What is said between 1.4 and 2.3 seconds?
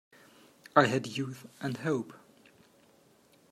and hope.